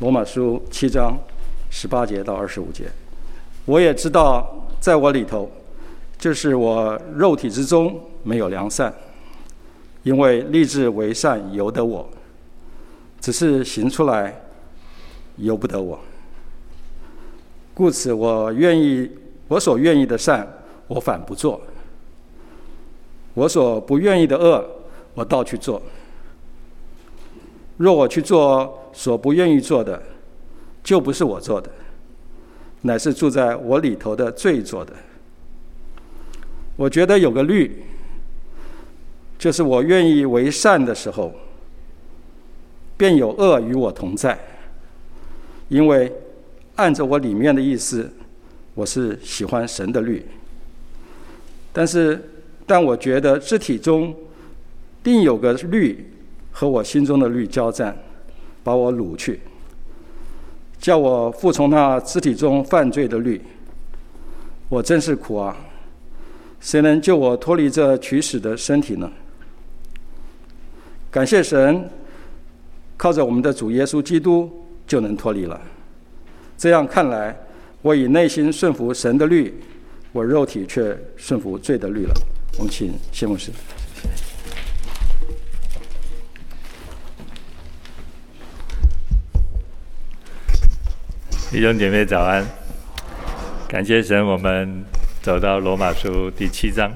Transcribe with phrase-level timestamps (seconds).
[0.00, 1.18] 罗马书七章
[1.70, 2.84] 十八节到二十五节。
[3.64, 5.50] 我也知道，在我里头，
[6.16, 8.94] 就是我肉体之中没有良善，
[10.04, 12.08] 因为立志为善由得我，
[13.20, 14.40] 只是行出来
[15.34, 15.98] 由不得我。
[17.74, 19.10] 故此，我愿意，
[19.48, 20.46] 我所愿意的善，
[20.86, 21.60] 我反不做；
[23.34, 24.64] 我所不愿意的恶，
[25.14, 25.82] 我倒去做。
[27.76, 30.02] 若我去做所不愿意做的，
[30.82, 31.70] 就不是我做的。
[32.82, 34.92] 乃是住在我里头的罪做的。
[36.76, 37.82] 我觉得有个律，
[39.38, 41.34] 就是我愿意为善的时候，
[42.96, 44.38] 便有恶与我同在。
[45.68, 46.12] 因为
[46.76, 48.10] 按着我里面的意思，
[48.74, 50.24] 我是喜欢神的律。
[51.72, 52.20] 但是，
[52.64, 54.14] 但我觉得肢体中
[55.02, 56.10] 定有个律
[56.52, 57.96] 和我心中的律交战，
[58.68, 59.40] 把我掳去。
[60.78, 63.40] 叫我服从那肢体中犯罪的律，
[64.68, 65.56] 我真是苦啊！
[66.60, 69.10] 谁能救我脱离这取死的身体呢？
[71.10, 71.88] 感谢神，
[72.98, 74.50] 靠着我们的主耶稣基督
[74.86, 75.58] 就能脱离了。
[76.58, 77.34] 这样看来，
[77.80, 79.58] 我以内心顺服神的律，
[80.12, 82.14] 我肉体却顺服罪的律了。
[82.58, 83.50] 我们请谢牧师。
[91.50, 92.46] 弟兄姐妹早安，
[93.66, 94.84] 感谢神，我们
[95.22, 96.92] 走到罗马书第七章。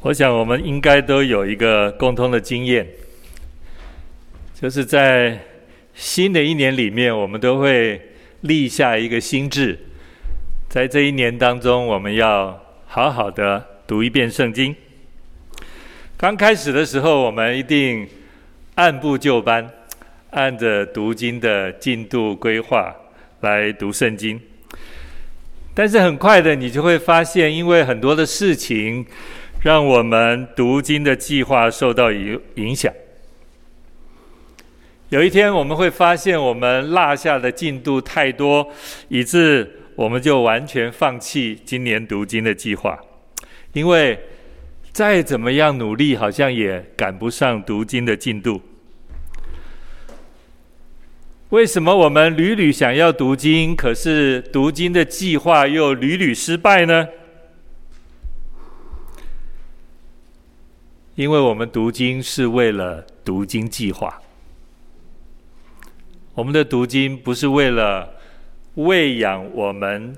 [0.00, 2.84] 我想我们应该都有一个共通的经验，
[4.60, 5.38] 就是在
[5.94, 9.78] 新的一年里面，我们都会立下一个心志，
[10.68, 14.74] 在这一年当中，我们要好好的读一遍圣经。
[16.16, 18.08] 刚开始的时候，我们一定
[18.74, 19.77] 按部就班。
[20.38, 22.94] 按着读经的进度规划
[23.40, 24.40] 来读圣经，
[25.74, 29.04] 但是很快的，你就会发现，因为很多的事情，
[29.64, 32.92] 让我们读经的计划受到影影响。
[35.08, 38.72] 有一天，我们会发现我们落下的进度太多，
[39.08, 42.96] 以致我们就完全放弃今年读经的计划，
[43.72, 44.16] 因为
[44.92, 48.62] 再怎么样努力，好像也赶不上读经的进度。
[51.50, 57.08] 为什么我们屡屡想要读经，可是读经的计划又屡屡失败呢？
[61.14, 64.20] 因为我们读经是为了读经计划，
[66.34, 68.16] 我们的读经不是为了
[68.74, 70.14] 喂养我们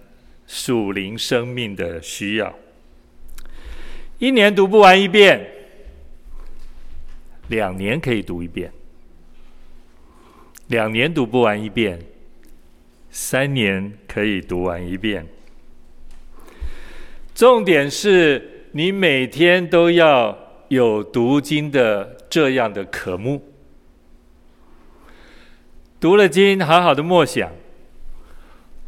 [0.49, 2.53] 属灵生命的需要。
[4.19, 5.49] 一年读不完一遍，
[7.47, 8.73] 两年可以读一遍。
[10.71, 11.99] 两年读不完一遍，
[13.11, 15.27] 三年可以读完一遍。
[17.35, 23.43] 重点是你每天都要有读经的这样的渴慕。
[25.99, 27.51] 读了经，好好的默想，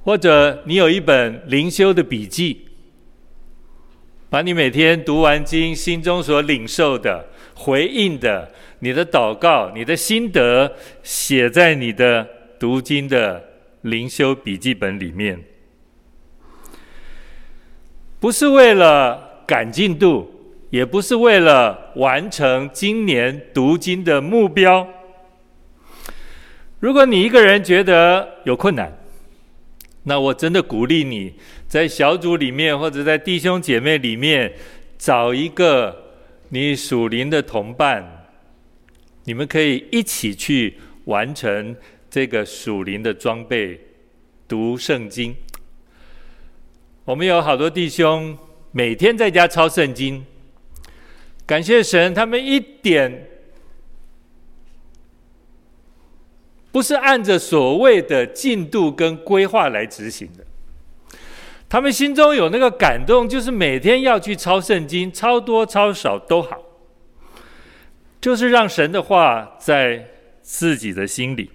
[0.04, 2.68] 或者你有一本灵修的笔记，
[4.30, 8.54] 把你每天读完经心中所领受的、回应的。
[8.84, 12.28] 你的祷告、你的心得写在你的
[12.58, 13.40] 读经的
[13.82, 15.40] 灵修笔记本里面，
[18.18, 20.28] 不是为了赶进度，
[20.70, 24.84] 也不是为了完成今年读经的目标。
[26.80, 28.92] 如果你一个人觉得有困难，
[30.02, 31.32] 那我真的鼓励你
[31.68, 34.52] 在小组里面或者在弟兄姐妹里面
[34.98, 35.96] 找一个
[36.48, 38.18] 你属灵的同伴。
[39.24, 41.76] 你们可以一起去完成
[42.10, 43.80] 这个属灵的装备，
[44.48, 45.34] 读圣经。
[47.04, 48.36] 我们有好多弟兄
[48.70, 50.24] 每天在家抄圣经，
[51.46, 53.28] 感谢神，他们一点
[56.70, 60.44] 不是按着所谓的进度跟规划来执行的，
[61.68, 66.60] 他们心中有那个感动，就是每天要去抄圣经，抄多抄少都好。
[68.22, 70.08] 就是让神的话在
[70.42, 71.50] 自己的心里，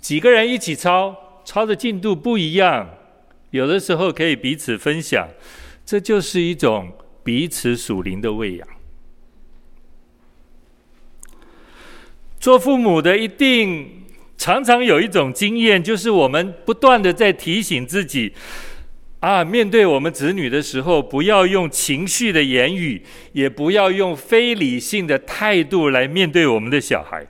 [0.00, 2.88] 几个人一起抄，抄的进度不一样，
[3.50, 5.28] 有的时候可以彼此分享，
[5.84, 6.92] 这就是一种
[7.24, 8.68] 彼此属灵的喂养。
[12.38, 14.04] 做父母的一定
[14.36, 18.32] 常常有一种经验，就是我们不断的在提醒自己。
[19.20, 27.26] 啊，面对我们子女的时候，不要用情绪的言语，也不要用非理性的态度来面对我们的小孩。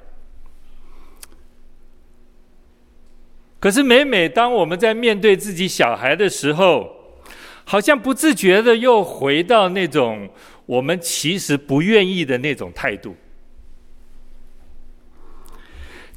[3.58, 6.94] 可是每每当我们在面对自己小孩的时候，
[7.64, 10.28] 好像不自觉的又回到那种
[10.66, 13.16] 我们其实不愿意的那种态度。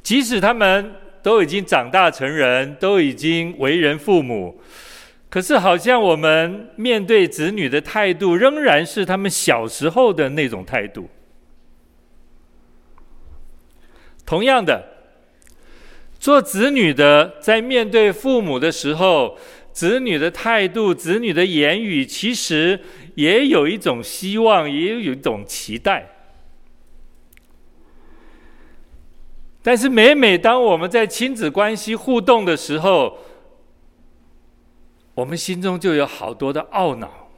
[0.02, 4.60] 即使他们都已经长大成人，都已经为人父母，
[5.32, 11.08] 可是好像我们面对子女的态度，仍然是他们小时候的那种态度。
[14.26, 14.90] 同样的。
[16.20, 19.38] 做子女的，在面对父母的时候，
[19.72, 22.78] 子女的态度、子女的言语，其实
[23.14, 26.10] 也有一种希望，也有一种期待。
[29.62, 33.16] 但是，每每当我们在亲子关系互动的时候，
[35.14, 37.28] 我们心中就有好多的懊恼。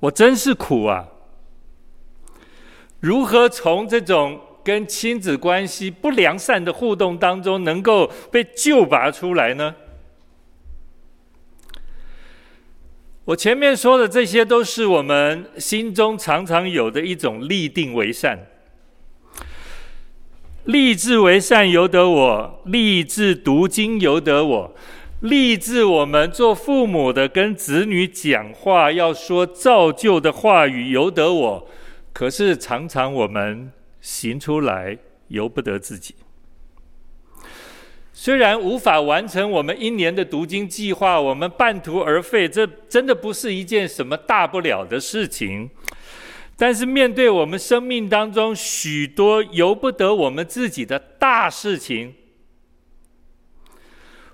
[0.00, 1.08] 我真是苦啊！
[3.00, 9.74] 如何从这种跟亲子关系不良善的互动当中，能够被救拔出来呢？
[13.24, 18.38] 我前面说的这些，都是我们心中常常有的一种立定为善。
[20.66, 24.74] 立志为善由得我，立志读经由得我，
[25.20, 31.68] 立志我们做父母的跟子女讲话要说造就的话语由得我。
[32.12, 33.70] 可是常常我们
[34.00, 34.98] 行出来
[35.28, 36.16] 由不得自己。
[38.12, 45.70] 虽然无法完成我们一年的读经计划，我们半途而废，这真的不是一件什么大不了的事情。
[46.56, 52.14] 但是面对我们生命当中许多由不得我们自己的大事情，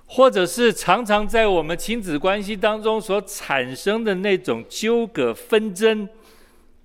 [0.05, 6.07] 或者是常常在我们亲子关系当中所产生的那种纠葛、纷争、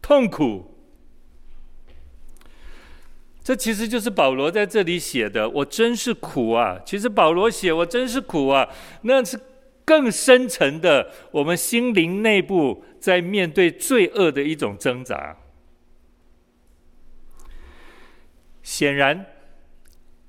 [0.03, 0.75] 痛苦。
[3.45, 6.79] 这其实就是保罗在这里写的，我真是苦啊！
[6.85, 8.69] 其实保罗写我真是苦啊，
[9.03, 9.41] 那是
[9.89, 15.35] 更深层的，我们心灵内部在面对罪恶的一种挣扎。
[18.63, 19.25] 显然，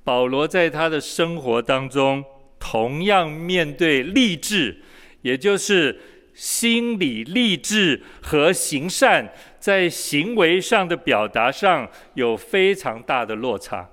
[0.05, 2.23] 保罗在他的生活当中
[2.57, 4.81] 同样面对立志，
[5.23, 5.99] 也就是
[6.33, 9.33] 心理立志和行善。
[9.59, 13.89] 在行为上的表达上有非常大的落差，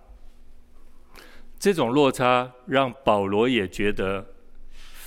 [1.58, 4.24] 这种落差让保罗也觉得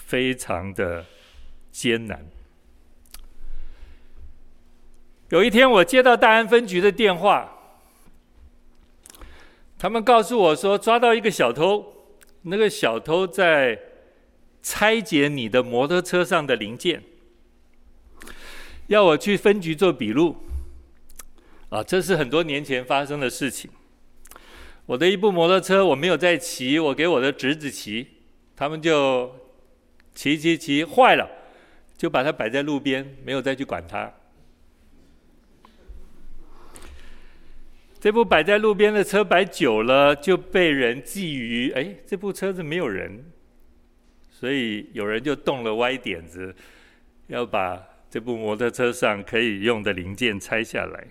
[0.09, 1.05] 非常的
[1.71, 2.25] 艰难。
[5.29, 7.59] 有一天，我接到大安分局的电话，
[9.77, 11.93] 他们告诉我说抓到一个小偷，
[12.41, 13.79] 那个小偷在
[14.63, 17.03] 拆解你的摩托车上的零件，
[18.87, 20.37] 要我去分局做笔录。
[21.69, 23.69] 啊，这是很多年前发生的事情。
[24.87, 28.07] 我的一部摩托车我没有在骑，我给我的侄子骑，
[28.55, 29.31] 他们就
[30.19, 31.25] 骑骑骑坏了，
[31.95, 34.11] 就把它摆在路边，没有再去管它。
[38.01, 43.31] 这部摆在路边的车摆久了，就被人觊觎，哎，这部车子没有人，
[44.29, 46.53] 所以有人就动了歪点子，
[47.27, 51.07] 要把这部摩托车上可以用的零件拆下来。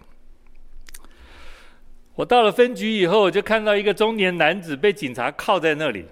[2.14, 6.04] 我到了分局以后，我就看到一个中年男子被警察铐在那里。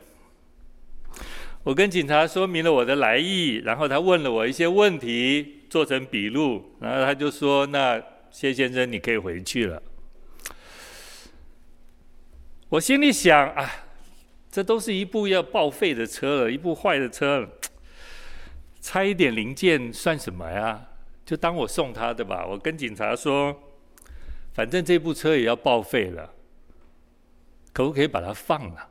[1.67, 9.83] 我跟警察说明了我的来意，然后他问了我一些问题，做成笔录，然后他就说：“那谢先生，你可以回去了。”
[12.71, 13.69] 我心里想：“啊，
[14.49, 17.49] 这都是一部要报废的车了，一部坏的车了，
[18.81, 20.87] 拆一点零件算什么呀？
[21.25, 23.61] 就当我送他的吧。”我跟警察说。
[24.55, 26.33] 反正这部车也要报废了，
[27.75, 28.89] 可不可以把它放了？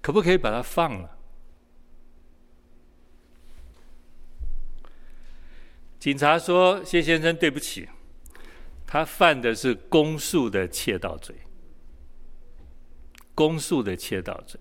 [0.00, 1.18] 可不可以把它放了？
[5.98, 7.86] 警察说：“谢先生，对不起，
[8.86, 11.34] 他犯的是公诉的窃盗罪。
[13.34, 14.58] 公诉的窃盗罪，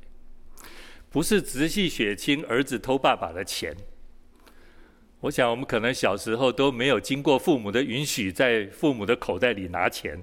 [1.10, 3.76] 不是直系血亲儿子偷爸爸的钱。”
[5.22, 10.22] 我想，我们可能小时候都没有经过父母的允许，在父母的口袋里拿钱。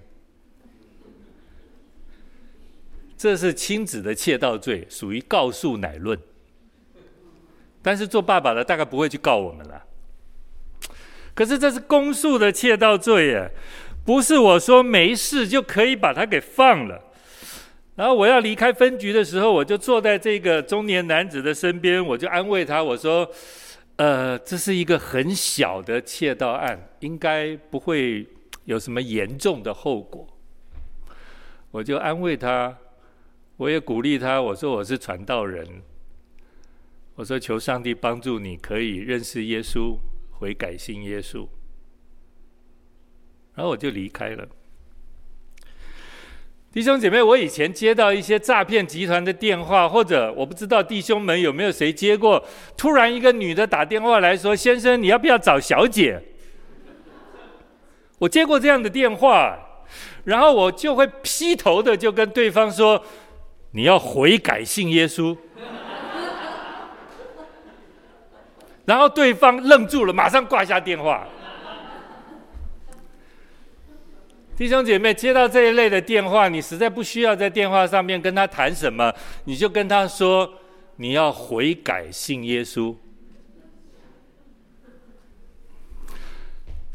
[3.16, 6.18] 这是亲子的窃盗罪，属于告诉乃论。
[7.82, 9.82] 但是做爸爸的大概不会去告我们了。
[11.34, 13.50] 可是这是公诉的窃盗罪耶，
[14.04, 17.02] 不是我说没事就可以把他给放了。
[17.94, 23.30] 然后我要离开分局的时候，我就坐在这个中年男子的身边，我就安慰他，我说。
[23.98, 28.26] 呃，这是一个很小的窃盗案，应该不会
[28.66, 30.28] 有什么严重的后果。
[31.70, 32.76] 我就安慰他，
[33.56, 34.40] 我也鼓励他。
[34.40, 35.66] 我说我是传道人，
[37.14, 39.96] 我说求上帝帮助你，可以认识耶稣，
[40.38, 41.46] 悔改信耶稣。
[43.54, 44.46] 然后我就离开了。
[46.70, 52.44] 弟兄姐妹，我以前接到一些诈骗集团的电话，或者我不知道弟兄们有没有谁接过，
[52.76, 56.22] 突然一个女的打电话来说：“先生，你要不要找小姐？”
[58.20, 59.58] 我接过这样的电话，
[60.24, 63.02] 然后我就会劈头的就跟对方说
[63.76, 65.36] ：“你要悔改信耶稣。
[68.86, 71.26] ”然后对方愣住了，马上挂下电话。
[74.56, 79.12] 弟兄姐妹，接到这一类的电话，你实在不需要在电话上面跟他谈什么，
[79.44, 80.50] 你就跟他说，
[80.96, 82.96] 你要悔改信耶稣。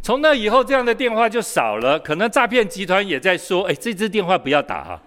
[0.02, 2.00] 从那以后，这样的电话就少了。
[2.00, 5.00] 可能诈骗集团也在说：“哎，这支电话不要打哈。”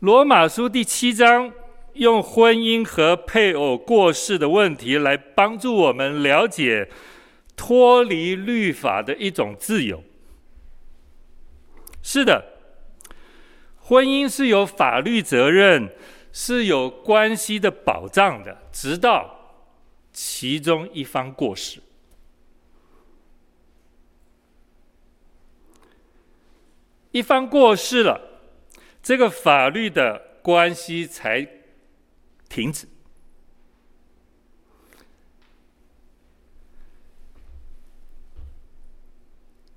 [0.00, 1.52] 罗马书第七章。
[1.94, 6.88] 用婚姻和配偶过世的问题来帮助我们了解
[7.56, 10.02] 脱离律法的一种自由。
[12.00, 12.44] 是的，
[13.76, 15.92] 婚姻是有法律责任，
[16.32, 19.66] 是有关系的保障的，直到
[20.12, 21.82] 其中一方过世。
[27.10, 28.29] 一方过世了，
[29.02, 31.60] 这个法律的关系才。
[32.50, 32.88] 停止。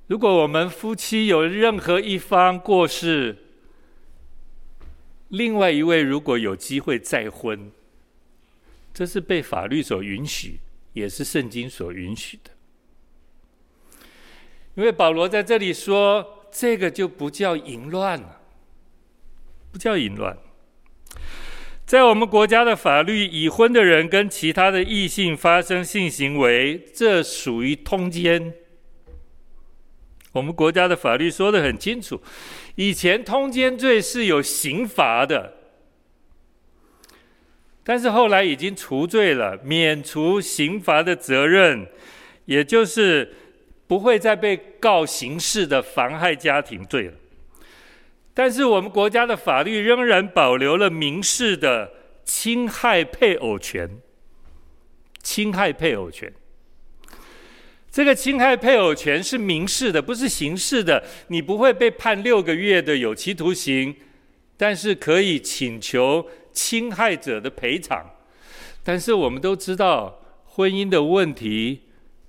[0.07, 3.37] 如果我们夫妻有任何一方过世，
[5.27, 7.71] 另外一位如果有机会再婚，
[8.91, 10.59] 这是被法律所允许，
[10.93, 12.49] 也是圣经所允许的。
[14.73, 18.41] 因为保罗在这里说，这个就不叫淫乱了，
[19.73, 20.37] 不叫淫乱。
[21.85, 28.53] 在我们国家的法律，已婚的人跟其他的异性发生性行为，这属于通奸。
[30.31, 32.21] 我们国家的法律说得很清楚，
[32.75, 35.53] 以前通奸罪是有刑罚的，
[37.83, 41.87] 但是后来已经除罪了，免除刑罚的责任，
[42.45, 43.35] 也就是
[43.85, 47.13] 不会再被告刑事的妨害家庭罪了。
[48.33, 51.91] 但是我们国家的法律仍然保留了民事的
[52.23, 53.99] 侵害配偶权。
[55.21, 56.33] 侵害配偶权，
[57.89, 61.01] 这个侵害配偶权是民事的，不是刑事的。
[61.29, 63.95] 你不会被判六个月的有期徒刑，
[64.57, 68.05] 但是可以请求侵害者的赔偿。
[68.83, 71.83] 但是我们都知道，婚姻的问题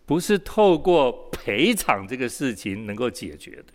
[0.07, 3.73] 不是透过赔偿这个事情能够解决的。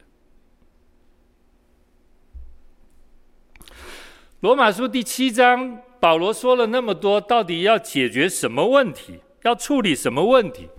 [4.42, 9.20] 罗马书第七章，保罗说了那么多，到底要解决什么问题？
[9.44, 10.70] 要处理什么问题？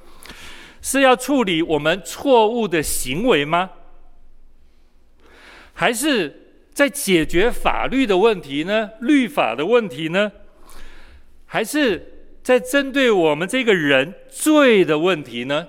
[0.81, 3.69] 是要处理我们错误的行为吗？
[5.75, 8.93] 还是在解决法律的问题呢？
[9.00, 10.33] 律法的问题呢？
[11.45, 15.69] 还是在针对我们这个人罪的问题呢？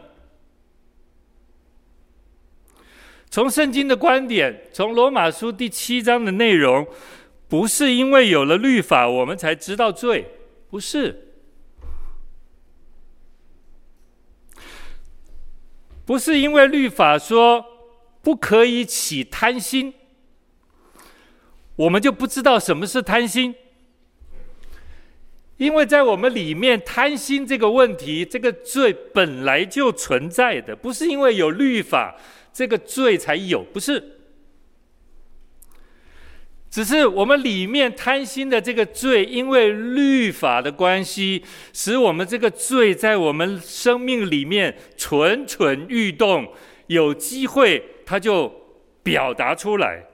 [3.29, 6.87] 从圣经的观点，从罗马书第七章的内容。
[7.51, 10.25] 不是因为有了律法，我们才知道罪，
[10.69, 11.33] 不是。
[16.05, 17.65] 不是因为律法说
[18.21, 19.93] 不可以起贪心，
[21.75, 23.53] 我们就不知道什么是贪心。
[25.57, 32.15] 因为在我们里面，贪心这个问题，这个罪本来就存在的，不是因为有律法，
[32.53, 34.20] 这个罪才有，不是。
[36.71, 46.53] 只是我们里面贪心的这个罪，因为律法的关系，使我们这个罪在我们生命里面蠢蠢欲动，
[46.87, 48.49] 有机会它就
[49.03, 50.05] 表达出来。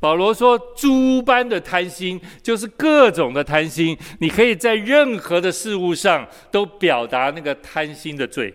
[0.00, 8.52] 保罗说：“诸般的贪心，就是各种的贪心，你可以在任何的事物上都表达那个贪心的罪。”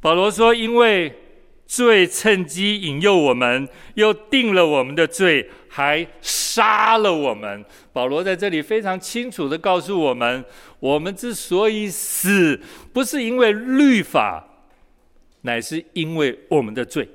[0.00, 1.14] 保罗说：“因为。”
[1.70, 7.64] 罪趁机引诱我们，又定了我们的罪，还杀了我们。
[7.92, 10.44] 保罗在这里非常清楚的告诉我们：
[10.80, 12.60] 我们之所以死，
[12.92, 14.48] 不是因为律法，
[15.42, 17.08] 乃是因为我们的罪。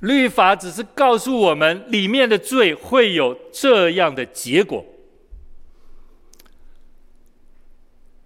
[0.00, 4.82] 律法只是告诉我们里面的罪会有这样的结果，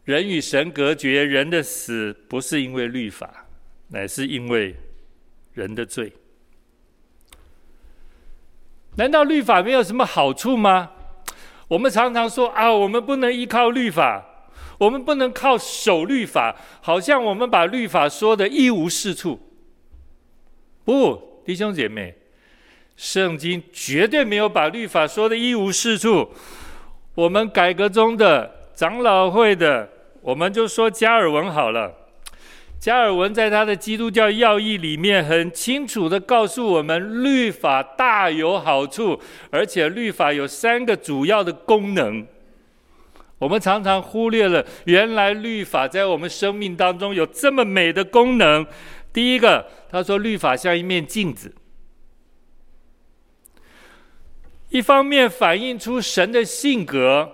[0.04, 3.47] 人与神隔绝，人的死不是因为律法，
[3.88, 4.76] 乃是因为
[5.52, 6.12] 人的罪。
[8.96, 10.90] 难道律法没有什么好处吗？
[11.68, 14.24] 我们常常说啊，我们不能依靠律法，
[14.78, 19.38] 我们不能靠守律法，好像我们把律法说得一无是处。
[20.84, 22.16] 不，弟兄姐妹，
[22.96, 26.32] 圣经绝对没有把律法说得一无是处。
[27.14, 29.90] 我们改革中的长老会的。
[30.20, 32.07] 我们就说加尔文好了。
[32.80, 39.20] 加尔文在他的《基督教要义》里面很清楚地告诉我们，律法大有好处，
[39.50, 42.26] 而且律法有三个主要的功能。
[43.38, 48.64] 我们常常忽略了，原来律法在我们生命当中有这么美的功能。
[49.12, 51.54] 第一个，他说律法像一面镜子，
[54.70, 57.32] 一方面反映出神的性格。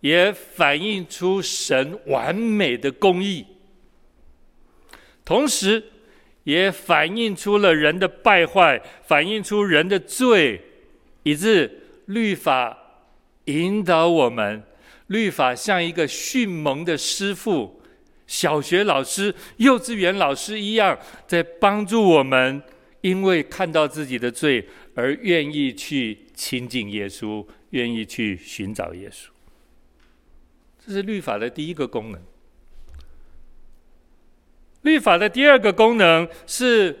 [0.00, 3.44] 也反映出神完美的公义，
[5.26, 5.82] 同时
[6.44, 10.62] 也反映出了人的败坏，反映出人的罪，
[11.24, 12.78] 以致律法
[13.46, 14.62] 引导我们。
[15.08, 17.82] 律法像一个训蒙的师傅，
[18.26, 22.62] 小学老师、幼稚园老师一样，在帮助我们，
[23.00, 29.26] 因为看到自己的罪而愿意去亲近耶稣，愿意去寻找耶稣。
[30.84, 32.20] 这是律法的第一个功能。
[34.86, 36.96] 律法的第二个功能是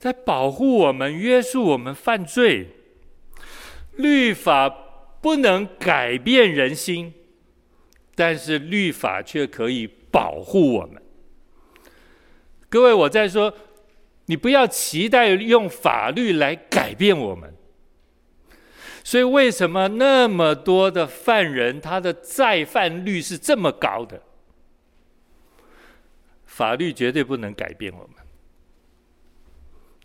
[0.00, 2.70] 在保护我们、约束我们犯罪。
[3.94, 4.68] 律法
[5.20, 7.14] 不能改变人心，
[8.16, 11.00] 但是律法却可以保护我们。
[12.68, 13.54] 各位，我在说，
[14.26, 17.54] 你不要期待用法律来改变我们。
[19.04, 24.20] 所以，为什么那么多的犯人，他的再犯率是这么高的？
[26.58, 28.16] 法律绝对不能改变我们，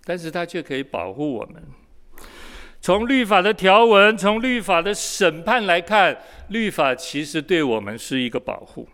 [0.05, 1.63] 但是它却可以保护我们。
[2.79, 6.15] 从律法的条文，从律法的审判来看，
[6.49, 8.87] 律法其实对我们是一个保护。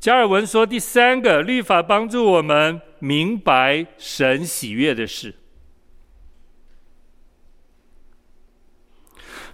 [0.00, 5.32] 加尔文说，第三个，律法帮助我们明白神喜悦的事。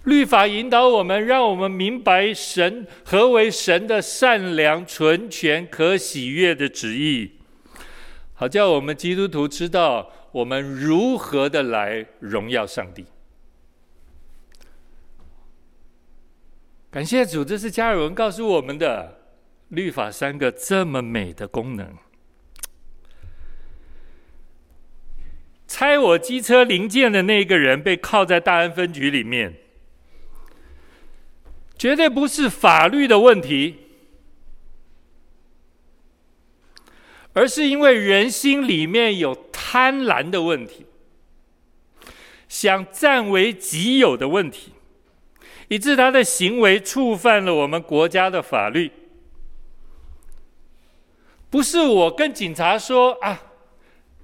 [0.05, 7.33] 律法引导我们，让我们明白神何为神的善良、纯全、可喜悦的旨意，
[8.35, 13.07] 好叫我们基督徒知道我们如何的来荣耀上帝。
[16.91, 19.21] 感谢主，这是加尔文告诉我们的
[19.71, 21.97] 律法三个这么美的功能。
[25.67, 29.64] 拆我机车零件的那个人被铐在大安分局里面。
[31.77, 33.77] 绝对不是法律的问题，
[37.33, 40.87] 而是因为人心里面有贪婪的问题，
[42.49, 44.73] 想占为己有的问题，
[45.69, 48.91] 以致他的行为触犯了我们国家的法律。
[51.51, 53.43] 不是我跟警察说啊，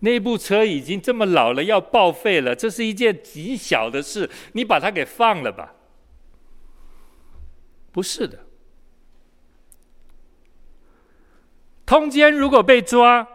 [0.01, 5.75] 那部车已经这么老了，要报废了，这是一件极小的事，你把它给放了吧。
[7.93, 8.47] 不是的，
[11.85, 13.27] 通奸如果被抓，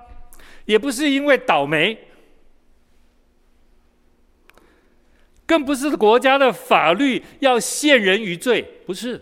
[0.65, 2.07] 也不是因为倒霉，
[5.45, 9.21] 更不是国家的法律要陷人于罪，不是，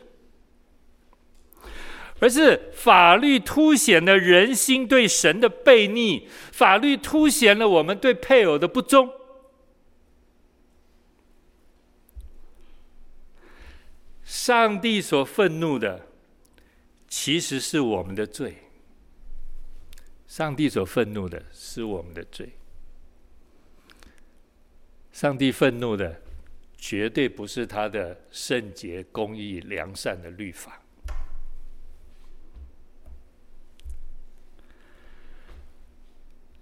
[2.19, 9.09] 而是法律凸显了人心对神的悖逆，法律凸显了我们对配偶的不忠。
[14.25, 16.07] 上帝所愤怒的，
[17.07, 18.57] 其实是我们的罪。
[20.25, 22.53] 上帝所愤怒的是我们的罪。
[25.11, 26.21] 上帝愤怒的，
[26.77, 30.81] 绝对不是他的圣洁、公义、良善的律法。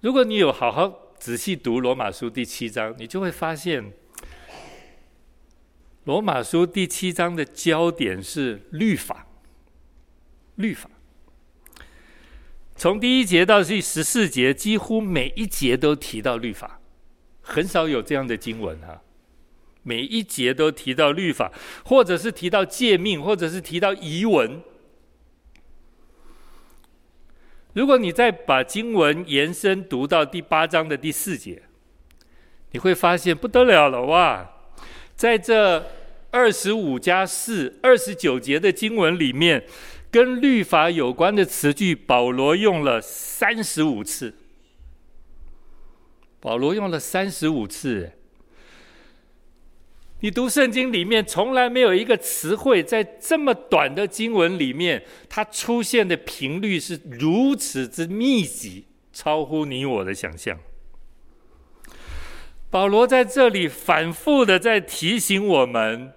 [0.02, 3.94] 如果你有好好仔细读罗马书第七章，你就会发现。
[6.06, 9.28] 罗马书第七章的焦点是律法，
[10.56, 10.90] 律法。
[12.76, 16.82] 从第一节到第十四节，几乎每一节都提到律法，
[17.42, 19.02] 很少有这样的经文啊。
[19.84, 21.52] 每一节都提到律法，
[21.86, 24.62] 或者是提到诫命，或者是提到仪文。
[27.74, 31.62] 如果你再把经文延伸读到第八章的第四节，
[32.72, 34.52] 你会发现不得了了哇！
[35.22, 35.86] 在这
[36.32, 39.64] 二十五加四二十九节的经文里面，
[40.10, 44.34] 跟律法有关的词句，保罗用了三十五次。
[46.40, 48.14] 保罗用了三十五次。
[50.22, 60.58] 你读圣经里面，从来没有一个词汇在这么短的经文里面，它出现的频率是如此之密集，超乎你我的想象。
[62.72, 66.14] 保罗在这里反复的在提醒我们，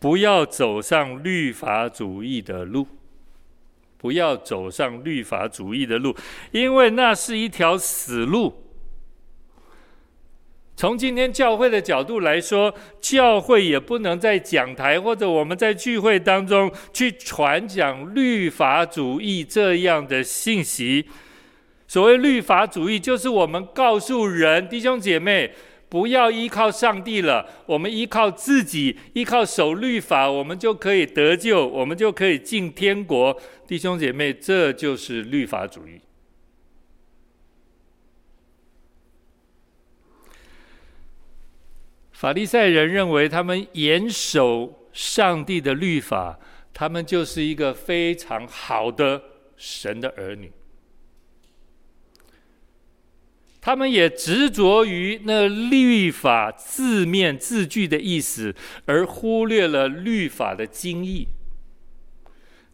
[0.00, 2.88] 不要走上律法主义的路，
[3.96, 6.16] 不要走上律法主义的路，
[6.50, 8.64] 因为那是一条死路。
[10.74, 21.06] 从今天教会的角度来说，教会也不能在讲台或者我们在聚会当中去传讲律法主义这样的信息。
[21.88, 25.54] 所谓律法主义，就是我们告诉人，弟兄姐妹，
[25.88, 33.40] 不要依靠上帝了，我们依靠自己，依靠守律法，我们就可以得救，我们就可以进天国。
[33.66, 35.98] 弟兄姐妹，这就是律法主义。
[42.12, 46.38] 法利赛人认为，他们严守上帝的律法，
[46.74, 49.22] 他们就是一个非常好的
[49.56, 50.52] 神的儿女。
[53.68, 58.54] 他们也执着于那律法字面字句的意思，
[58.86, 61.28] 而忽略了律法的精义。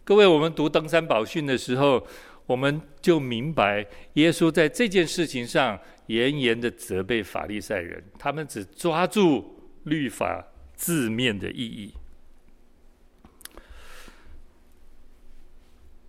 [0.05, 2.07] 各位，我们读登山宝训的时候，
[2.47, 5.77] 我们就明白，耶稣在这件事情上。
[6.07, 11.95] 严严的责备法利赛人，他们只抓住律法字面的意义。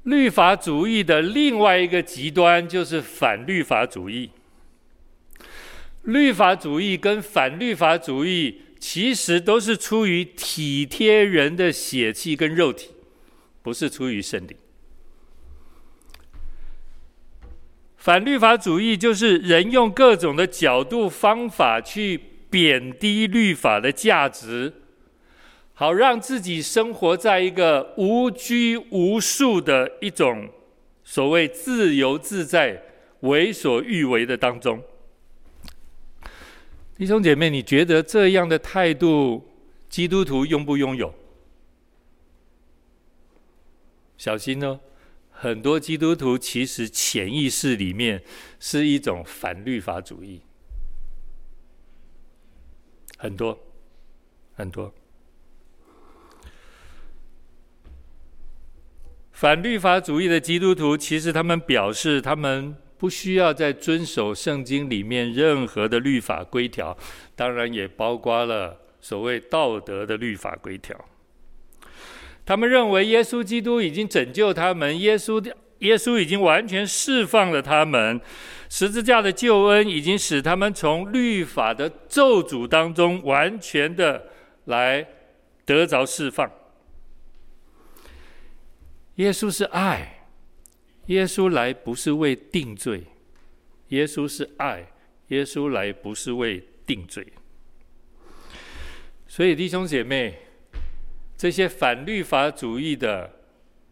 [0.04, 4.30] 律法主义的另外一个极端就是反律法主义。
[6.06, 12.92] 律法主义跟反律法主义其实都是出于体贴人的血气跟肉体，
[13.62, 14.56] 不是出于圣灵。
[17.98, 22.20] 反律法主义就是人用各种的角度方法去
[22.52, 24.72] 贬低律法的价值，
[25.74, 30.48] 好让自己生活在一个无拘无束的一种
[31.04, 32.80] 所谓自由自在、
[33.22, 34.80] 为所欲为的当中。
[36.98, 39.46] 弟兄姐妹，你觉得这样的态度，
[39.90, 41.14] 基督徒拥不拥有？
[44.18, 44.80] 小心哦。
[45.30, 48.24] 很多基督徒其实潜意识里面
[48.58, 50.42] 是一种反律法主义，
[53.18, 53.60] 很多
[54.54, 54.94] 很多
[59.34, 66.98] 反律法主义的基督徒，其实他们表示他们不需要再遵守圣经里面任何的律法规条，
[67.36, 70.96] 当然也包括了所谓道德的律法规条。
[72.46, 75.44] 他们认为耶稣基督已经拯救他们，耶稣
[75.80, 78.22] 耶稣已经完全释放了他们，
[78.70, 84.28] 十字架的救恩已经使他们从律法的咒诅当中完全的
[84.66, 85.06] 来
[85.66, 86.50] 得着释放。
[89.16, 90.15] 耶稣是爱，
[91.08, 93.04] 耶稣来不是为定罪，
[93.90, 94.92] 耶稣是爱，
[95.28, 97.26] 耶稣来不是为定罪。
[99.28, 100.40] 所以弟兄姐妹。
[101.38, 103.42] 这些反律法主义的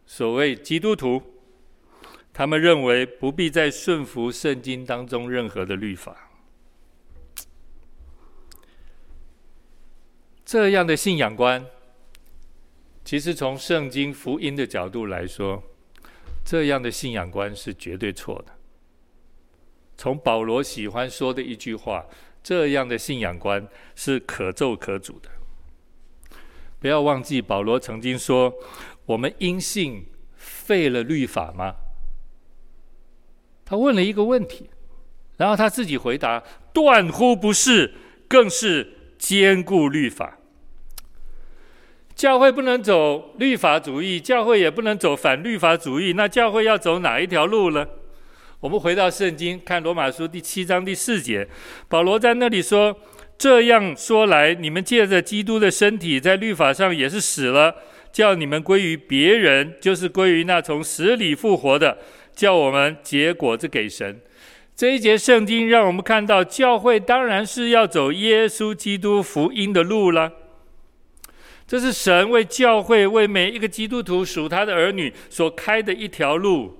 [0.06, 1.22] 所谓基督徒，
[2.32, 6.30] 他们认为不必再顺服圣经当中任何的律法。
[10.42, 11.66] 这样的信仰观，
[13.04, 15.62] 其实从圣经福音的角度来说，
[16.44, 18.52] 这样的信仰观是绝对错的。
[19.96, 22.04] 从保罗喜欢说的一句话，
[22.42, 25.30] 这样的信仰观是可咒可诅的。
[26.78, 28.52] 不要忘记，保罗曾经说
[29.06, 31.76] ：“我们因信废了律法吗？”
[33.64, 34.68] 他问了一个问题，
[35.38, 36.42] 然后他自己回答
[36.74, 37.94] ：“断乎不是，
[38.28, 40.38] 更是坚固律法。”
[42.14, 47.86] 教会不能走律法主义，教会也不能走反律法主义，那教会要走哪一条路呢？
[48.60, 51.46] 我们回到圣经，看罗马书第七章第四节，
[51.88, 52.96] 保罗在那里说。
[53.36, 57.74] 这样说来，你们借着基督的身体，在律法上也是死了，
[58.12, 61.98] 叫你们归于别人，就是归于那从死里复活的，
[62.32, 64.20] 叫我们结果子给神。
[64.76, 70.30] 这一节圣经让我们看到，教会当然是要走耶稣基督福音的路了。
[71.66, 76.78] 这是神为教会、为每一个基督徒属他的儿女所开的一条路。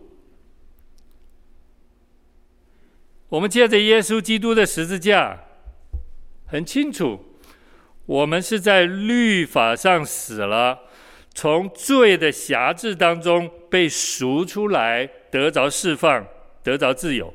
[3.28, 5.40] 我们借着耶稣基督的十字架。
[6.46, 7.18] 很清楚，
[8.06, 10.80] 我们是在律法上死了，
[11.34, 16.24] 从罪的辖制当中被赎出来，得着释放，
[16.62, 17.32] 得着自由；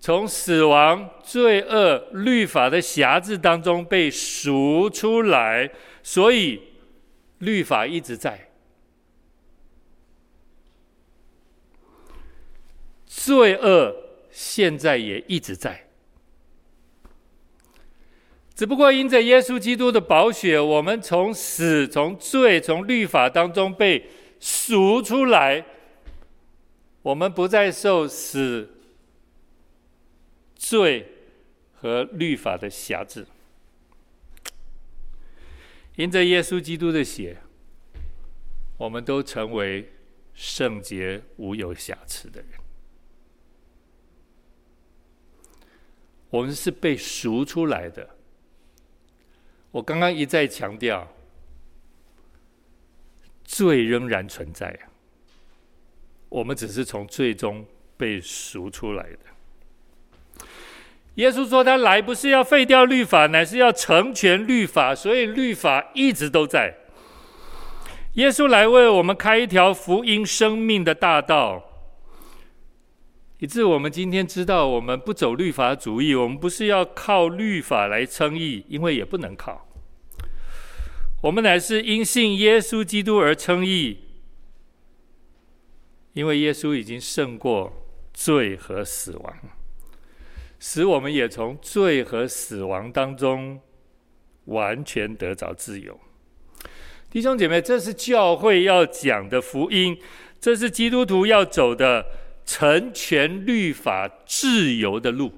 [0.00, 5.70] 从死亡、罪恶、律法的辖制当中被赎出来，
[6.02, 6.58] 所以
[7.38, 8.48] 律法一直在，
[13.06, 13.94] 罪恶
[14.30, 15.86] 现在也一直在。
[18.54, 24.06] 只不过因着耶稣基督的宝血，我们从死、从罪、从律法当中被
[24.38, 25.64] 赎出来，
[27.02, 28.68] 我们不再受死、
[30.60, 31.08] 罪
[31.72, 33.26] 和律法的辖制。
[35.96, 37.38] 因着耶稣基督的血，
[38.76, 39.90] 我们都成为
[40.34, 42.50] 圣洁、无有瑕疵的人。
[46.28, 48.16] 我们是被赎出来的。
[49.70, 51.10] 我刚刚一再强调，
[53.44, 54.78] 罪仍然存在，
[56.28, 59.18] 我们只是从罪中被赎出来的。
[61.16, 66.76] 耶稣说：“他来不是要废掉律法，乃是要成全律法，所以律法一直都在。
[68.14, 71.66] 耶稣来为我们开一条福音生命的大道。”
[73.38, 79.66] 以致我们今天知道，我们不走律法主义，我们不是要靠律法来称义，因为也不能靠。
[81.22, 83.98] 我们乃是因信耶稣基督而称义，
[86.12, 87.72] 因为耶稣已经胜过
[88.12, 89.34] 罪和死亡，
[90.60, 93.60] 使我们也从罪和死亡当中
[94.44, 95.98] 完全得着自由。
[97.10, 99.98] 弟兄姐妹，这是教会要讲的福音，
[100.40, 102.06] 这是基督徒要走的。
[102.42, 105.30] 成全律法自由的路，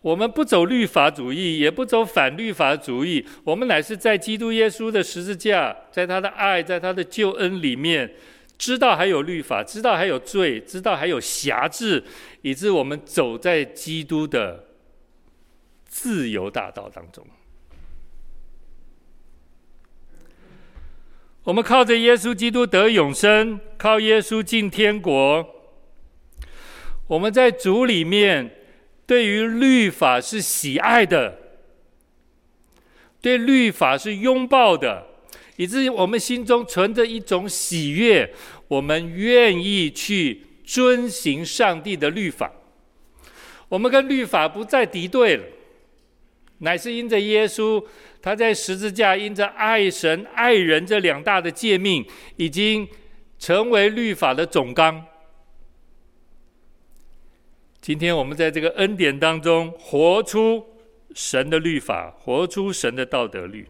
[0.00, 8.14] 我们不走律法主义，也不走反律法主义，我们乃是在基督耶稣的十字架，在他的爱，在他的救恩里面，
[8.56, 12.04] 知道还有律法，知道还有罪，知道还有辖制，
[12.42, 14.66] 以致我们走在基督的
[15.86, 17.26] 自由大道当中。
[21.42, 25.46] 我们靠着耶稣基督得永生，靠耶稣进天国。
[27.06, 28.50] 我们在主里面，
[29.06, 31.38] 对于律法是喜爱的，
[33.20, 35.06] 对律法是拥抱的，
[35.56, 38.34] 以至于我们心中存着一种喜悦，
[38.68, 42.52] 我们愿意去遵行上帝的律法。
[43.68, 45.44] 我们跟律法不再敌对了，
[46.58, 47.84] 乃是因着耶稣。
[48.20, 52.88] 他在十字架因着爱神爱人这两大的诫命，已经
[53.38, 55.04] 成为律法的总纲。
[57.82, 60.64] 今天我们在这个恩典当中，活出
[61.14, 63.68] 神的律法，活出神的道德律。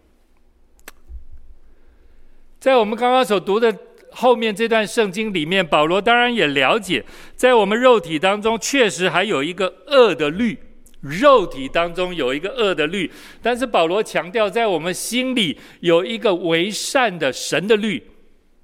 [2.64, 3.76] 在我们刚刚所读的
[4.10, 7.04] 后面这段圣经里面，保罗当然也了解，
[7.36, 10.58] 在我们肉体当中，确实还有一个恶的律。
[11.02, 18.02] 肉体当中有一个恶的律，但是保罗强调，在我们心里有一个为善的神的律。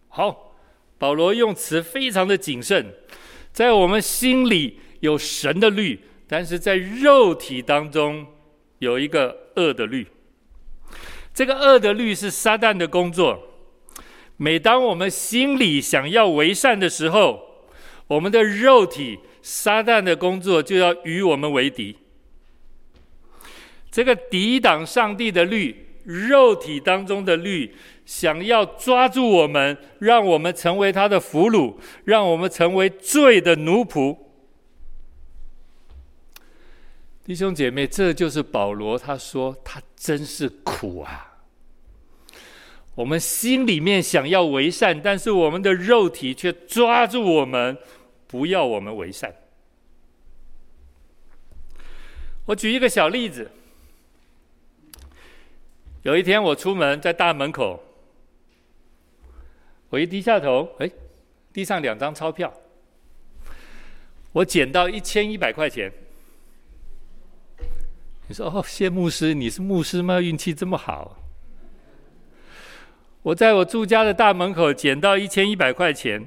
[0.09, 0.55] 好，
[0.97, 2.95] 保罗用词非常的谨慎，
[3.53, 8.27] 在我们心里有神的律，但是在肉体当中
[8.79, 10.07] 有一个恶的律。
[11.35, 13.49] 这个恶的律是撒旦的工作。
[14.43, 17.67] 每当我们心里想要为善的时候，
[18.07, 21.99] 我们的肉体撒旦的工作就要与我们为敌。
[23.91, 27.75] 这个抵挡上帝的律，肉体当中的律，
[28.07, 31.75] 想要抓住我们，让我们成为他的俘虏，
[32.05, 34.17] 让我们成为罪的奴仆。
[37.23, 41.30] 弟兄姐妹，这就是保罗他说他真是苦啊！
[42.95, 47.79] 我们心里面想要为善，但是我们的肉体却抓住我们，
[48.27, 49.35] 不要我们为善。
[52.47, 53.51] 我举一个小例子。
[56.03, 57.79] 有一天我出门，在大门口，
[59.91, 60.91] 我一低下头，哎，
[61.53, 62.51] 地上两张钞票，
[64.33, 65.93] 我捡到一千一百块钱。
[68.29, 70.23] 你说哦，谢牧师，你是牧师吗？
[70.23, 71.20] 运气这么好。
[73.23, 76.27] 我在我住家的大门口捡到一千一百块钱，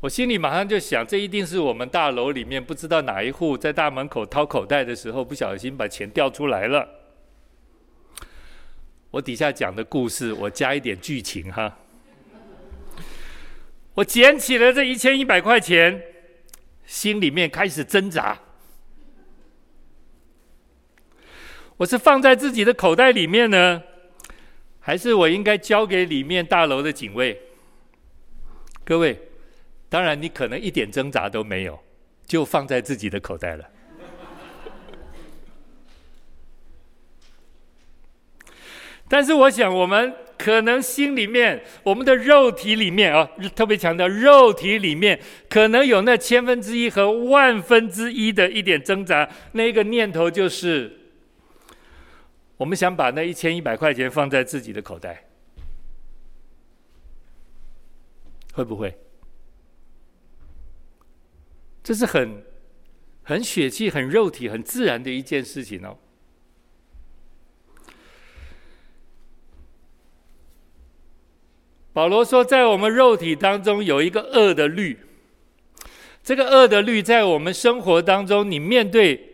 [0.00, 6.88] 我心里马上就想，这一定是我们大楼里面不知道哪一户在大门口掏口袋的时候，不小心把钱掉出来了。
[9.10, 11.76] 我底下讲的故事，我加一点剧情哈。
[13.94, 16.02] 我捡起了这一千一百块钱，
[16.86, 18.38] 心里面开始挣扎。
[21.76, 23.82] 我是放在自己的口袋里面呢，
[24.84, 27.40] 还是我应该交给里面大楼的警卫？
[28.84, 29.16] 各位，
[29.88, 31.78] 当然你可能一点挣扎都没有，
[32.26, 33.64] 就放在自己的口袋了。
[39.08, 49.28] 但是我想，我们可能心里面，我们的肉体里面啊，特别强调肉体里面，可能有那千分之一和万分之一的一点挣扎。
[49.52, 50.98] 那个念头就是。
[52.56, 55.28] 我们想把那一千一百块钱放在自己的口袋，
[58.52, 58.96] 会不会？
[61.82, 62.44] 这是很、
[63.24, 65.98] 很血气、很肉体、很自然的一件事情哦。
[71.92, 75.00] 保罗说，在我们肉体当中有一个恶的律，
[76.22, 79.31] 这个恶的律在我们生活当中，你面对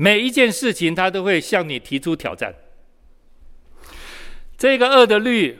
[0.00, 2.54] 每一件事情，他都会向你提出挑战。
[4.56, 5.58] 这个恶的律，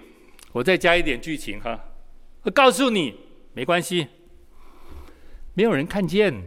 [0.53, 1.79] 我再加一点剧情哈，
[2.45, 3.15] 我告诉你，
[3.53, 4.07] 没关系，
[5.53, 6.45] 没有人看见，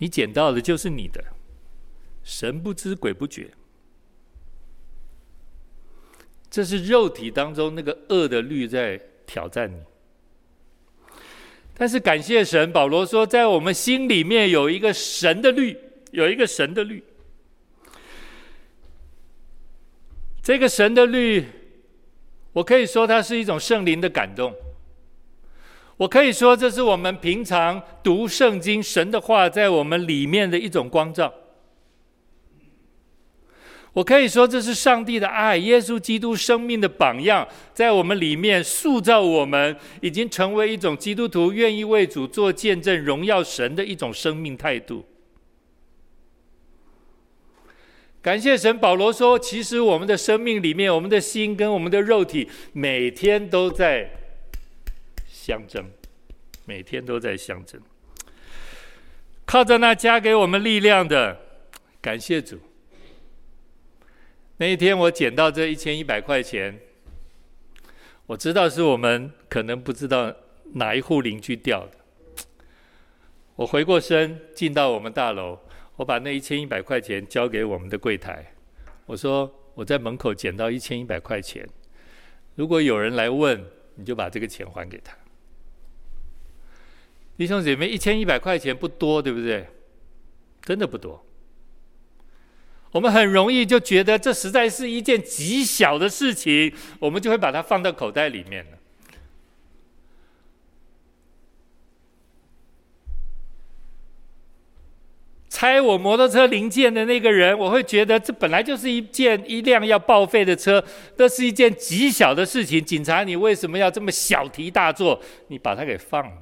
[0.00, 1.24] 你捡到的就是你的，
[2.22, 3.52] 神不知鬼不觉。
[6.50, 9.78] 这是肉体当中那个恶的律在挑战你。
[11.72, 15.78] 但是感谢神，保罗说，在我们心里面有一个神的律，
[16.16, 17.04] 有一个神的律。
[20.42, 21.44] 这个神的律，
[22.54, 24.54] 我可以说它是一种圣灵的感动。
[25.98, 31.32] 我可以说这是我们平常读圣经、神的话在我们里面的一种光照。
[33.92, 45.04] 我可以说这是上帝的爱，耶稣基督生命的榜样，在我们里面塑造我们，已经成为一种基督徒愿意为主做见证、荣耀神的一种生命态度。
[48.26, 54.10] 感谢神，保罗说：“其实我们的生命里面，我们的心跟我们的肉体每天都在
[55.28, 55.88] 相争，
[56.64, 57.80] 每天都在相争。
[59.44, 61.40] 靠着那加给我们力量的，
[62.00, 62.58] 感谢主。
[64.56, 66.80] 那一天我捡到这一千一百块钱，
[68.26, 70.34] 我知道是我们可能不知道
[70.72, 71.92] 哪一户邻居掉的。
[73.54, 75.60] 我回过身进到我们大楼。”
[75.96, 78.54] 我把那一千一百块钱交给我们的柜台，
[79.06, 81.66] 我说我在门口捡到一千一百块钱，
[82.54, 85.16] 如果有人来问，你就把这个钱还给他。
[87.36, 89.66] 弟兄姐妹，一千一百块钱不多，对不对？
[90.62, 91.24] 真的不多。
[92.92, 98.75] 我们很容易就觉得这实在是一件极小的事情，我们就会把它放到口袋里面了。
[105.56, 110.84] 拆我摩托车零件的那个人，我会觉得这本来就是一件一辆要报废的车，
[111.16, 112.84] 这是一件极小的事情。
[112.84, 115.18] 警察，你为什么要这么小题大做？
[115.48, 116.36] 你把它给放了，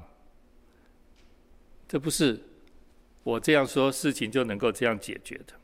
[1.86, 2.42] 这不是
[3.22, 5.54] 我这样说事情就能够这样解决的。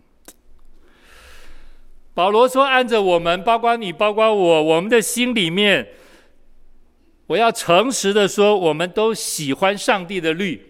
[2.14, 5.88] 保罗说：“按着我们，包括你，包括我，我们的心里面，
[7.26, 10.66] 我要诚实的说，我们都喜欢上帝的律。”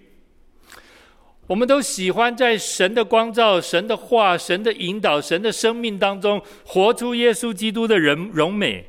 [1.50, 8.86] 我们都喜欢在神的光照、神的话、神的引导、神的生命当中活出耶稣基督的人荣美。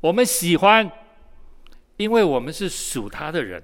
[0.00, 0.90] 我们喜欢，
[1.96, 3.62] 因为我们是属他的人。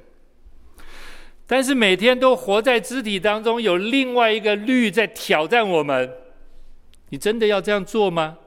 [1.48, 6.08] 但是每天都活在肢体当中，有另外一个律在挑战我们。
[7.08, 8.38] 你真的要这样做吗？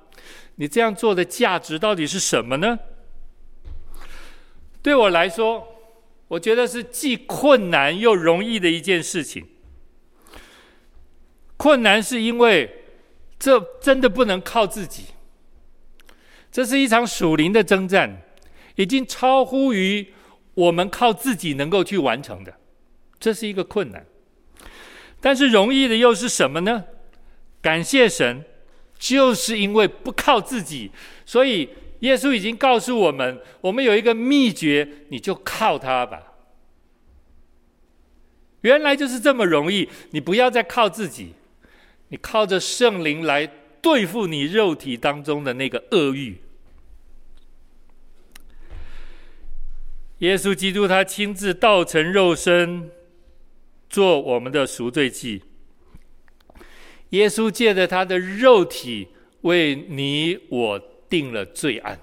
[0.56, 2.80] 你这样做的价值到底是什么呢？
[4.82, 5.68] 对我来说，
[6.30, 9.46] 我觉得是既困难又容易的一件事情。
[11.58, 12.84] 困难是因为
[13.40, 15.06] 这真的不能靠自己，
[16.52, 18.22] 这是一场属灵的征战，
[18.76, 20.14] 已经超乎于
[20.54, 22.56] 我们靠自己能够去完成的，
[23.20, 24.06] 这是一个困难。
[25.22, 26.86] 但是容易的又是什么呢？
[27.62, 28.44] 感谢神，
[29.00, 30.92] 就是因为不靠自己，
[31.26, 31.70] 所以
[32.02, 36.34] 耶稣已经告诉我们，我们有一个秘诀，你就靠他吧。
[38.62, 41.34] 原来就是这么容易，你不要再靠自己。
[42.10, 43.46] 你靠着圣灵来
[43.82, 46.38] 对付你肉体当中的那个恶欲。
[50.20, 52.90] 耶稣基督他亲自道成肉身，
[53.90, 55.44] 做我们的赎罪祭。
[57.10, 59.10] 耶稣借着他的肉体
[59.42, 60.80] 为你我
[61.10, 62.00] 定了罪案，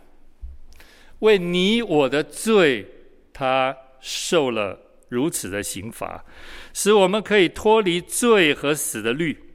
[1.20, 2.86] 为你我的罪，
[3.32, 4.78] 他受了
[5.08, 6.24] 如此的刑罚，
[6.72, 9.51] 使我们可以脱离罪和死的律。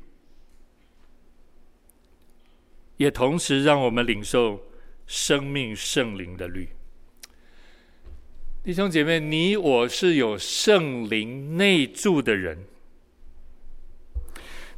[2.98, 4.60] 也同时让我们领受
[5.06, 6.70] 生命圣灵的律。
[8.64, 12.66] 弟兄姐妹，你我是有圣灵内住的人，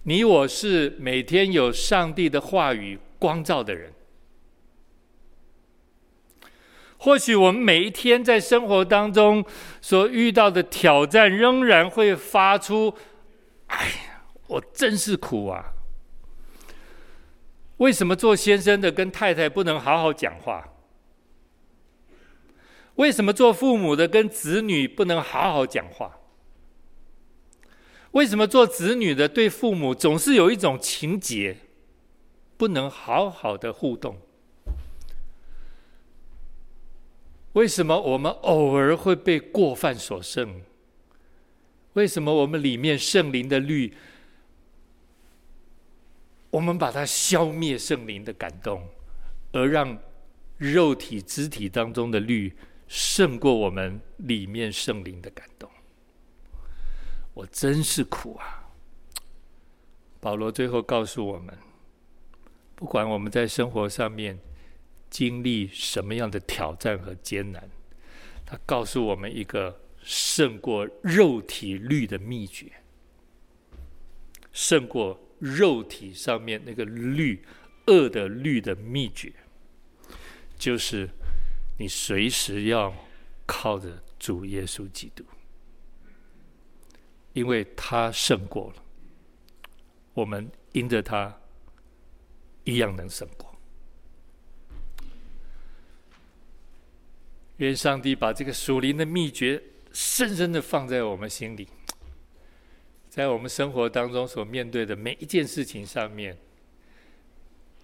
[0.04, 3.94] 你我是每天有上帝的话语光照的人。
[6.98, 9.44] 或许我们每一天在生活当中
[9.82, 12.94] 所遇到的挑战，仍然会发出
[13.68, 15.74] ：“哎呀，我真是苦啊！
[17.80, 20.70] 为什么做先生的跟太太不能好好讲话？
[22.96, 26.20] 为什么做父母的跟子女不能好好讲话？
[28.12, 31.58] 为什么做子女的对父母总是有一种情结，
[32.58, 34.18] 不能好好的互动？”
[37.54, 40.62] 为什么我们偶尔会被过犯所胜？
[41.94, 43.94] 为什么我们里面圣灵的律，
[46.52, 48.88] 我们把它消灭圣灵的感动，
[49.52, 49.98] 而让
[50.58, 52.56] 肉体肢体当中的律
[52.88, 55.70] 胜过我们里面圣灵的感动？
[57.34, 58.68] 我真是苦啊！
[60.20, 61.58] 保罗最后告诉我们，
[62.76, 64.38] 不管我们在生活上面，
[65.10, 67.70] 经历什么样的挑战和艰难，
[68.46, 72.70] 他告诉我们一个胜过肉体律的秘诀，
[74.52, 77.44] 胜过肉体上面那个律
[77.88, 79.34] 恶的律的秘诀，
[80.58, 81.10] 就是
[81.78, 82.94] 你随时要
[83.46, 85.24] 靠着主耶稣基督，
[87.34, 88.84] 因为他胜过了，
[90.14, 91.36] 我们因着他
[92.66, 93.50] 一样能胜过。
[97.58, 99.62] 愿上帝把这个属灵的秘诀
[99.92, 101.68] 深深的放在我们心里，
[103.20, 106.38] 在我们生活当中所面对的每一件事情上面，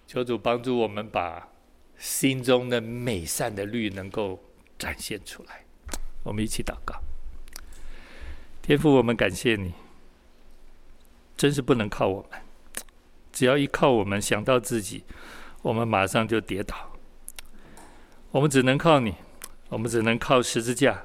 [0.06, 1.46] 求主帮助我们把
[1.98, 4.42] 心中的美善的律能够
[4.78, 5.62] 展现出来。
[6.22, 6.94] 我们一起祷告，
[8.62, 9.74] 天父，我们感谢你，
[11.36, 12.40] 真是不能靠我们，
[13.30, 15.04] 只要一靠我们想到自己，
[15.60, 16.96] 我们马上就跌倒，
[18.30, 19.14] 我们只能靠你。
[19.68, 21.04] 我们只能靠十字架，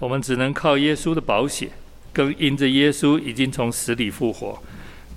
[0.00, 1.70] 我们只能靠耶稣的保险，
[2.12, 4.62] 更因着耶稣已经从死里复活，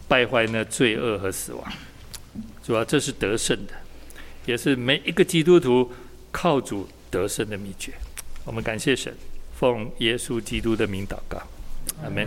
[0.08, 1.74] 败坏那罪恶和死亡。
[2.64, 3.74] 主要这是得胜的，
[4.46, 5.92] 也是每一个基督徒
[6.32, 7.94] 靠主得胜的秘诀。
[8.44, 9.14] 我们感谢神，
[9.60, 11.38] 奉耶稣基督的名祷告，
[12.04, 12.26] 阿门。